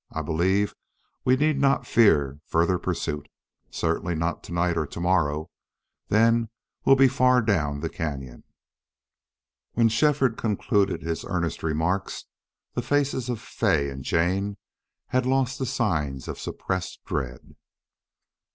I 0.11 0.23
believe 0.23 0.73
we 1.23 1.37
need 1.37 1.59
not 1.59 1.85
fear 1.85 2.39
further 2.47 2.79
pursuit. 2.79 3.27
Certainly 3.69 4.15
not 4.15 4.43
to 4.45 4.51
night 4.51 4.75
or 4.75 4.87
to 4.87 4.99
morrow. 4.99 5.51
Then 6.07 6.49
we'll 6.83 6.95
be 6.95 7.07
far 7.07 7.39
down 7.39 7.81
the 7.81 7.87
cañon." 7.91 8.41
When 9.73 9.89
Shefford 9.89 10.37
concluded 10.39 11.03
his 11.03 11.23
earnest 11.23 11.61
remarks 11.61 12.25
the 12.73 12.81
faces 12.81 13.29
of 13.29 13.39
Fay 13.39 13.91
and 13.91 14.03
Jane 14.03 14.57
had 15.09 15.27
lost 15.27 15.59
the 15.59 15.67
signs 15.67 16.27
of 16.27 16.39
suppressed 16.39 17.05
dread. 17.05 17.55